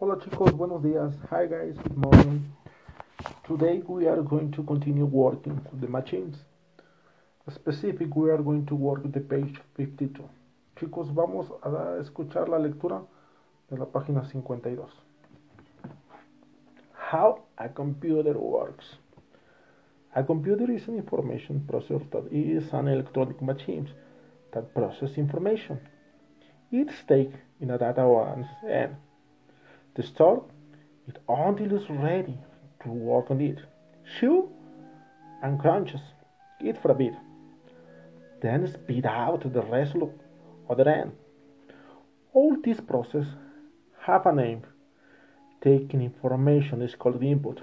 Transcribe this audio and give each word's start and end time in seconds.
Hola 0.00 0.16
chicos, 0.20 0.52
buenos 0.56 0.80
días. 0.80 1.12
Hi 1.28 1.48
guys, 1.48 1.76
good 1.82 1.96
morning. 1.96 2.54
Today 3.48 3.82
we 3.84 4.06
are 4.06 4.22
going 4.22 4.52
to 4.52 4.62
continue 4.62 5.04
working 5.04 5.60
with 5.72 5.80
the 5.80 5.88
machines. 5.88 6.36
Specific, 7.50 8.14
we 8.14 8.30
are 8.30 8.40
going 8.40 8.64
to 8.66 8.76
work 8.76 9.02
with 9.02 9.12
the 9.12 9.20
page 9.20 9.60
52. 9.74 10.22
Chicos, 10.78 11.12
vamos 11.12 11.50
a 11.64 11.98
escuchar 12.00 12.48
la 12.48 12.60
lectura 12.60 13.02
de 13.68 13.76
la 13.76 13.86
página 13.86 14.22
52. 14.22 14.86
How 17.10 17.42
a 17.56 17.68
computer 17.68 18.38
works. 18.38 18.98
A 20.14 20.22
computer 20.22 20.70
is 20.70 20.86
an 20.86 20.94
information 20.94 21.66
processor 21.66 22.08
that 22.12 22.32
is 22.32 22.72
an 22.72 22.86
electronic 22.86 23.42
machine 23.42 23.90
that 24.52 24.72
processes 24.72 25.18
information. 25.18 25.80
It 26.70 26.88
takes 27.08 27.36
in 27.60 27.72
a 27.72 27.78
data 27.78 28.06
once 28.06 28.46
and 28.64 28.94
to 29.98 30.06
store 30.06 30.44
it 31.08 31.18
until 31.28 31.76
it's 31.76 31.90
ready 31.90 32.38
to 32.82 32.88
work 32.88 33.32
on 33.32 33.40
it. 33.40 33.58
Chew 34.18 34.48
and 35.42 35.58
crunches 35.58 36.00
it 36.60 36.80
for 36.80 36.92
a 36.92 36.94
bit. 36.94 37.14
Then 38.40 38.64
spit 38.72 39.04
out 39.04 39.52
the 39.52 39.62
result 39.62 40.14
of 40.68 40.76
the 40.76 40.86
end. 40.88 41.12
All 42.32 42.56
these 42.62 42.80
processes 42.80 43.26
have 44.02 44.26
a 44.26 44.32
name. 44.32 44.62
Taking 45.60 46.02
information 46.02 46.80
is 46.82 46.94
called 46.94 47.20
input. 47.20 47.60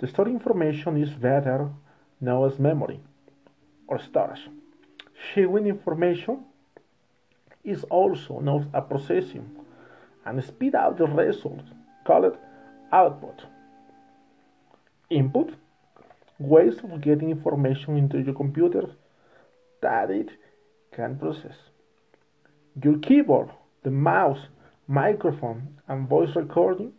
The 0.00 0.06
stored 0.06 0.28
information 0.28 1.02
is 1.02 1.10
better 1.10 1.70
known 2.20 2.52
as 2.52 2.58
memory 2.58 3.00
or 3.86 3.98
storage. 3.98 4.50
Chewing 5.32 5.66
information 5.66 6.44
is 7.64 7.84
also 7.84 8.40
known 8.40 8.64
as 8.64 8.68
a 8.74 8.82
processing 8.82 9.48
and 10.28 10.44
spit 10.44 10.74
out 10.74 10.98
the 10.98 11.06
result 11.06 11.62
called 12.06 12.36
output. 12.92 13.42
Input 15.10 15.54
ways 16.38 16.74
of 16.84 17.00
getting 17.00 17.30
information 17.30 17.96
into 17.96 18.20
your 18.20 18.34
computer 18.34 18.84
that 19.80 20.10
it 20.10 20.28
can 20.92 21.18
process. 21.18 21.56
Your 22.82 22.98
keyboard, 22.98 23.50
the 23.84 23.90
mouse, 23.90 24.40
microphone, 24.86 25.80
and 25.88 26.06
voice 26.08 26.36
recording 26.36 26.92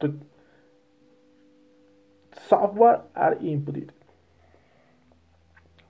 the 0.00 0.14
software 2.48 3.02
are 3.14 3.34
inputted. 3.36 3.90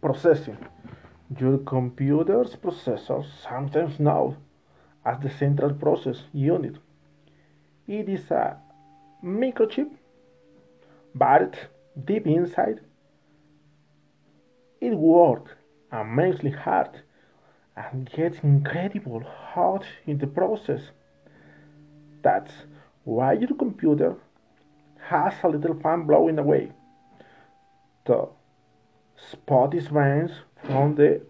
Processing. 0.00 0.56
Your 1.38 1.58
computer's 1.58 2.54
processor, 2.56 3.24
sometimes 3.42 3.98
known 3.98 4.36
as 5.04 5.18
the 5.20 5.30
central 5.30 5.72
process 5.74 6.22
unit. 6.32 6.76
It 7.86 8.08
is 8.08 8.30
a 8.30 8.56
microchip 9.24 9.90
buried 11.14 11.58
deep 12.04 12.26
inside. 12.26 12.80
It 14.80 14.94
works 14.94 15.52
immensely 15.92 16.50
hard 16.50 17.02
and 17.76 18.10
gets 18.10 18.38
incredible 18.40 19.20
hot 19.20 19.84
in 20.06 20.18
the 20.18 20.26
process. 20.26 20.82
That's 22.22 22.52
why 23.04 23.32
your 23.32 23.54
computer 23.56 24.16
has 25.08 25.34
a 25.42 25.48
little 25.48 25.74
fan 25.80 26.06
blowing 26.06 26.38
away 26.38 26.72
the 28.06 28.28
spotty 29.16 29.80
vents 29.80 30.32
from 30.64 30.94
the 30.94 31.20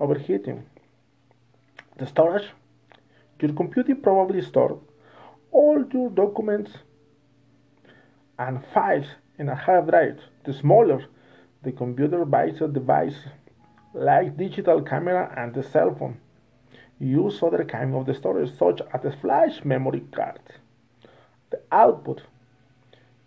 overheating. 0.00 0.64
The 1.98 2.06
storage 2.06 2.48
your 3.40 3.52
computer 3.52 3.94
probably 3.94 4.42
stores 4.42 4.80
all 5.50 5.84
your 5.92 6.10
documents 6.10 6.72
and 8.38 8.64
files 8.74 9.06
in 9.38 9.48
a 9.48 9.54
hard 9.54 9.88
drive. 9.88 10.18
The 10.44 10.52
smaller 10.52 11.04
the 11.62 11.72
computer 11.72 12.24
buys 12.24 12.60
a 12.60 12.68
device 12.68 13.16
like 13.94 14.36
digital 14.36 14.82
camera 14.82 15.32
and 15.36 15.54
the 15.54 15.62
cell 15.62 15.94
phone. 15.98 16.18
Use 16.98 17.42
other 17.42 17.64
kind 17.64 17.94
of 17.94 18.06
the 18.06 18.14
storage 18.14 18.52
such 18.56 18.80
as 18.94 19.04
a 19.04 19.12
flash 19.20 19.64
memory 19.64 20.04
card. 20.14 20.40
The 21.50 21.60
output. 21.72 22.22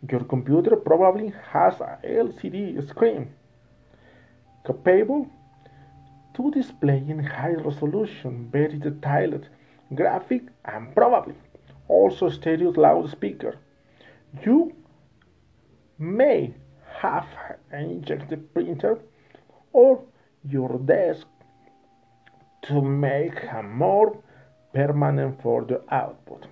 Your 0.10 0.24
computer 0.24 0.76
probably 0.78 1.34
has 1.52 1.82
a 1.82 2.00
LCD 2.06 2.88
screen 2.88 3.34
capable 4.66 5.28
to 6.36 6.52
display 6.52 7.04
in 7.08 7.20
high 7.24 7.56
resolution, 7.56 8.50
very 8.52 8.78
detailed 8.78 9.50
graphic, 9.94 10.44
and 10.66 10.94
probably 10.96 11.36
also 11.88 12.30
stereo 12.30 12.72
loudspeaker. 12.72 13.58
You 14.46 14.74
may 15.98 16.54
have 17.02 17.28
an 17.72 18.02
inkjet 18.02 18.54
printer 18.54 19.00
or 19.74 20.04
your 20.44 20.80
desk 20.80 21.28
to 22.62 22.82
make 22.82 23.44
a 23.52 23.64
more 23.64 24.22
permanent 24.74 25.42
for 25.42 25.66
the 25.66 25.82
output. 25.90 26.48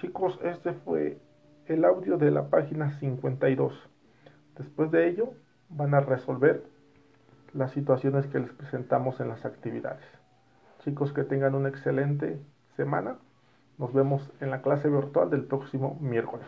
Chicos, 0.00 0.38
este 0.42 0.72
fue 0.84 1.18
el 1.66 1.84
audio 1.84 2.16
de 2.16 2.30
la 2.30 2.48
página 2.48 2.90
52. 2.98 3.72
Después 4.56 4.90
de 4.90 5.08
ello, 5.08 5.34
van 5.68 5.94
a 5.94 6.00
resolver 6.00 6.64
las 7.54 7.72
situaciones 7.72 8.26
que 8.26 8.40
les 8.40 8.52
presentamos 8.52 9.20
en 9.20 9.28
las 9.28 9.44
actividades. 9.44 10.21
Chicos, 10.84 11.12
que 11.12 11.24
tengan 11.24 11.54
una 11.54 11.68
excelente 11.68 12.40
semana. 12.76 13.16
Nos 13.78 13.92
vemos 13.92 14.30
en 14.40 14.50
la 14.50 14.62
clase 14.62 14.88
virtual 14.88 15.30
del 15.30 15.44
próximo 15.44 15.96
miércoles. 16.00 16.46